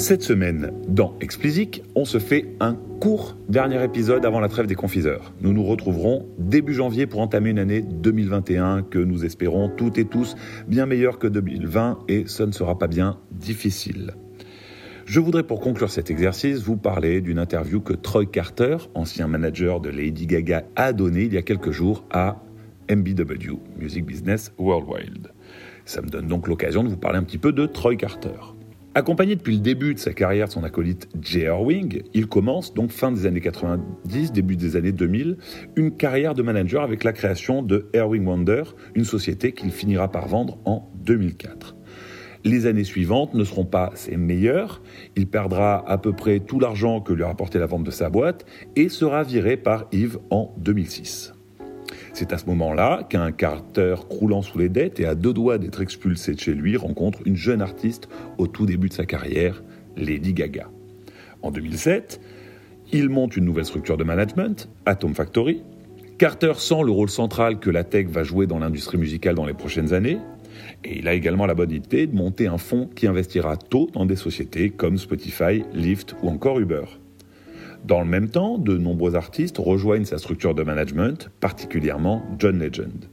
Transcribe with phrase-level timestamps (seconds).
[0.00, 4.74] Cette semaine, dans Explicit, on se fait un court dernier épisode avant la trêve des
[4.74, 5.34] confiseurs.
[5.42, 10.06] Nous nous retrouverons début janvier pour entamer une année 2021 que nous espérons toutes et
[10.06, 10.36] tous
[10.66, 14.14] bien meilleure que 2020 et ce ne sera pas bien difficile.
[15.04, 19.80] Je voudrais pour conclure cet exercice vous parler d'une interview que Troy Carter, ancien manager
[19.80, 22.42] de Lady Gaga, a donnée il y a quelques jours à
[22.88, 25.28] MBW, Music Business Worldwide.
[25.84, 28.54] Ça me donne donc l'occasion de vous parler un petit peu de Troy Carter.
[28.92, 32.90] Accompagné depuis le début de sa carrière de son acolyte Jay Erwing, il commence donc
[32.90, 35.36] fin des années 90, début des années 2000,
[35.76, 38.64] une carrière de manager avec la création de Erwing Wonder,
[38.96, 41.76] une société qu'il finira par vendre en 2004.
[42.42, 44.82] Les années suivantes ne seront pas ses meilleures,
[45.14, 48.10] il perdra à peu près tout l'argent que lui a rapporté la vente de sa
[48.10, 51.32] boîte et sera viré par Yves en 2006.
[52.12, 55.80] C'est à ce moment-là qu'un Carter croulant sous les dettes et à deux doigts d'être
[55.80, 59.62] expulsé de chez lui rencontre une jeune artiste au tout début de sa carrière,
[59.96, 60.68] Lady Gaga.
[61.42, 62.20] En 2007,
[62.92, 65.62] il monte une nouvelle structure de management, Atom Factory.
[66.18, 69.54] Carter sent le rôle central que la tech va jouer dans l'industrie musicale dans les
[69.54, 70.18] prochaines années.
[70.84, 74.04] Et il a également la bonne idée de monter un fonds qui investira tôt dans
[74.04, 76.84] des sociétés comme Spotify, Lyft ou encore Uber.
[77.84, 83.08] Dans le même temps, de nombreux artistes rejoignent sa structure de management, particulièrement John Legend.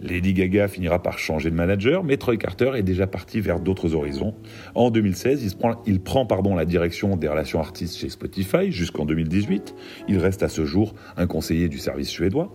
[0.00, 3.94] Lady Gaga finira par changer de manager, mais Troy Carter est déjà parti vers d'autres
[3.94, 4.34] horizons.
[4.74, 9.74] En 2016, il prend, la direction des relations artistes chez Spotify jusqu'en 2018.
[10.08, 12.54] Il reste à ce jour un conseiller du service suédois.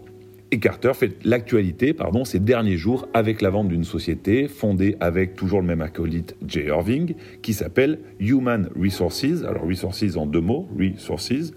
[0.54, 5.34] Et Carter fait l'actualité pardon, ces derniers jours avec la vente d'une société fondée avec
[5.34, 10.70] toujours le même acolyte Jay Irving qui s'appelle Human Resources, alors Resources en deux mots,
[10.78, 11.54] Resources,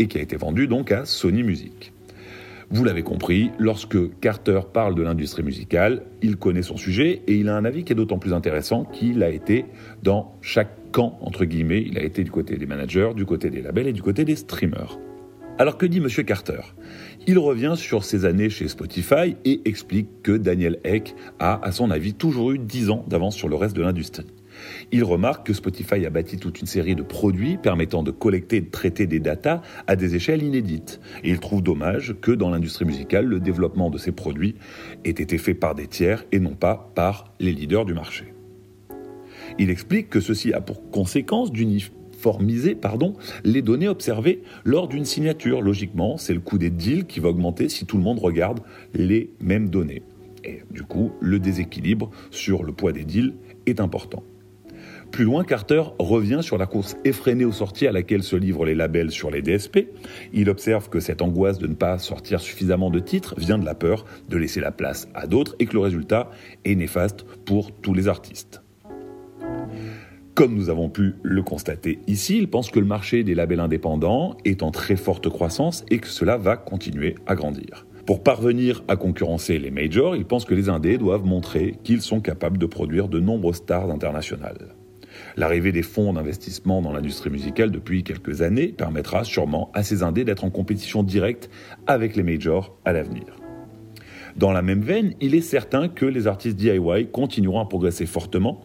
[0.00, 1.92] et qui a été vendue donc à Sony Music.
[2.70, 7.48] Vous l'avez compris, lorsque Carter parle de l'industrie musicale, il connaît son sujet et il
[7.48, 9.66] a un avis qui est d'autant plus intéressant qu'il a été
[10.02, 13.62] dans chaque camp, entre guillemets, il a été du côté des managers, du côté des
[13.62, 14.98] labels et du côté des streamers.
[15.60, 16.08] Alors que dit M.
[16.24, 16.60] Carter?
[17.26, 21.90] Il revient sur ses années chez Spotify et explique que Daniel Eck a, à son
[21.90, 24.26] avis, toujours eu 10 ans d'avance sur le reste de l'industrie.
[24.90, 28.60] Il remarque que Spotify a bâti toute une série de produits permettant de collecter et
[28.62, 30.98] de traiter des datas à des échelles inédites.
[31.24, 34.54] Et il trouve dommage que dans l'industrie musicale, le développement de ces produits
[35.04, 38.32] ait été fait par des tiers et non pas par les leaders du marché.
[39.58, 41.52] Il explique que ceci a pour conséquence
[42.20, 43.14] formiser pardon,
[43.44, 45.62] les données observées lors d'une signature.
[45.62, 48.60] Logiquement, c'est le coût des deals qui va augmenter si tout le monde regarde
[48.94, 50.02] les mêmes données.
[50.44, 53.34] Et du coup, le déséquilibre sur le poids des deals
[53.66, 54.22] est important.
[55.10, 58.76] Plus loin, Carter revient sur la course effrénée aux sorties à laquelle se livrent les
[58.76, 59.88] labels sur les DSP.
[60.32, 63.74] Il observe que cette angoisse de ne pas sortir suffisamment de titres vient de la
[63.74, 66.30] peur de laisser la place à d'autres et que le résultat
[66.64, 68.62] est néfaste pour tous les artistes.
[70.40, 74.38] Comme nous avons pu le constater ici, il pense que le marché des labels indépendants
[74.46, 77.86] est en très forte croissance et que cela va continuer à grandir.
[78.06, 82.22] Pour parvenir à concurrencer les majors, il pense que les indés doivent montrer qu'ils sont
[82.22, 84.76] capables de produire de nombreuses stars internationales.
[85.36, 90.24] L'arrivée des fonds d'investissement dans l'industrie musicale depuis quelques années permettra sûrement à ces indés
[90.24, 91.50] d'être en compétition directe
[91.86, 93.26] avec les majors à l'avenir.
[94.36, 98.62] Dans la même veine, il est certain que les artistes DIY continueront à progresser fortement,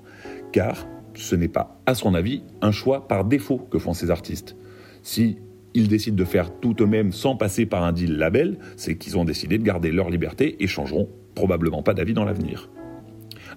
[0.54, 4.56] car ce n'est pas, à son avis, un choix par défaut que font ces artistes.
[5.04, 5.38] Si
[5.74, 9.26] ils décident de faire tout eux-mêmes sans passer par un deal label, c'est qu'ils ont
[9.26, 12.70] décidé de garder leur liberté et changeront probablement pas d'avis dans l'avenir.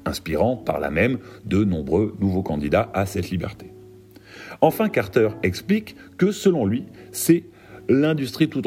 [0.05, 3.73] Inspirant par là même de nombreux nouveaux candidats à cette liberté.
[4.61, 7.45] Enfin, Carter explique que selon lui, c'est
[7.89, 8.63] l'industrie tout,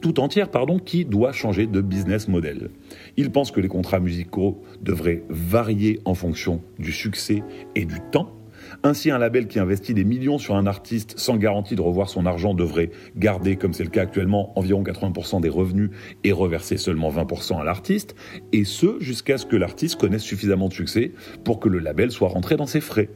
[0.00, 2.70] tout entière pardon, qui doit changer de business model.
[3.16, 7.42] Il pense que les contrats musicaux devraient varier en fonction du succès
[7.74, 8.34] et du temps.
[8.82, 12.26] Ainsi, un label qui investit des millions sur un artiste sans garantie de revoir son
[12.26, 15.90] argent devrait garder, comme c'est le cas actuellement, environ 80% des revenus
[16.24, 18.14] et reverser seulement 20% à l'artiste,
[18.52, 21.12] et ce jusqu'à ce que l'artiste connaisse suffisamment de succès
[21.44, 23.08] pour que le label soit rentré dans ses frais.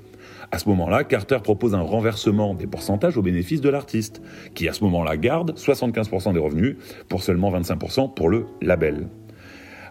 [0.50, 4.22] À ce moment-là, Carter propose un renversement des pourcentages au bénéfice de l'artiste,
[4.54, 6.76] qui à ce moment-là garde 75% des revenus
[7.08, 9.08] pour seulement 25% pour le label.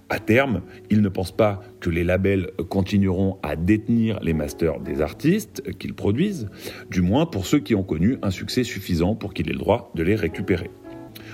[0.10, 5.02] À terme, il ne pense pas que les labels continueront à détenir les masters des
[5.02, 6.50] artistes qu'ils produisent,
[6.92, 9.92] du moins pour ceux qui ont connu un succès suffisant pour qu'il ait le droit
[9.96, 10.70] de les récupérer.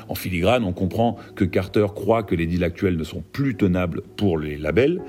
[0.10, 4.02] En filigrane, on comprend que Carter croit que les deals actuels ne sont plus tenables
[4.18, 5.02] pour les labels,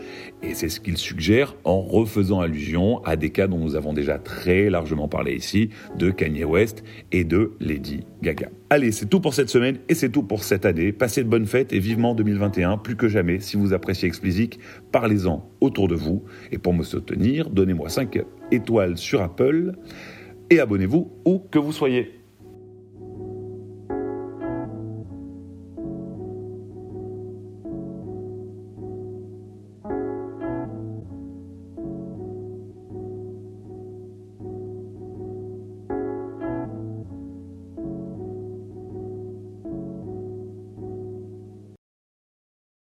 [0.43, 4.19] et c'est ce qu'il suggère en refaisant allusion à des cas dont nous avons déjà
[4.19, 8.50] très largement parlé ici, de Kanye West et de Lady Gaga.
[8.69, 10.93] Allez, c'est tout pour cette semaine et c'est tout pour cette année.
[10.93, 13.41] Passez de bonnes fêtes et vivement 2021, plus que jamais.
[13.41, 14.58] Si vous appréciez Explicit,
[14.93, 16.25] parlez-en autour de vous.
[16.52, 19.73] Et pour me soutenir, donnez-moi 5 étoiles sur Apple
[20.50, 22.19] et abonnez-vous où que vous soyez.